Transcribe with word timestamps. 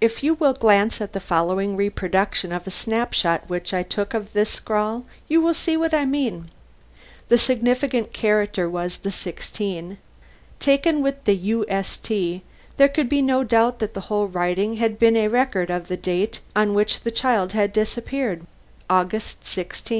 If 0.00 0.24
you 0.24 0.34
will 0.34 0.54
glance 0.54 1.00
at 1.00 1.12
the 1.12 1.20
following 1.20 1.76
reproduction 1.76 2.50
of 2.50 2.66
a 2.66 2.70
snap 2.72 3.12
shot 3.12 3.44
which 3.48 3.72
I 3.72 3.84
took 3.84 4.12
of 4.12 4.32
this 4.32 4.50
scrawl, 4.50 5.04
you 5.28 5.40
will 5.40 5.54
see 5.54 5.76
what 5.76 5.94
I 5.94 6.04
mean. 6.04 6.50
The 7.28 7.38
significant 7.38 8.12
character 8.12 8.68
was 8.68 8.96
the 8.98 9.12
16. 9.12 9.98
Taken 10.58 11.00
with 11.00 11.22
the 11.26 11.38
"ust," 11.70 12.08
there 12.76 12.88
could 12.88 13.08
be 13.08 13.22
no 13.22 13.44
doubt 13.44 13.78
that 13.78 13.94
the 13.94 14.00
whole 14.10 14.26
writing 14.26 14.78
had 14.78 14.98
been 14.98 15.16
a 15.16 15.28
record 15.28 15.70
of 15.70 15.86
the 15.86 15.96
date 15.96 16.40
on 16.56 16.74
which 16.74 17.02
the 17.02 17.12
child 17.12 17.52
had 17.52 17.72
disappeared: 17.72 18.48
August 18.90 19.46
16, 19.46 19.94
190 19.94 19.94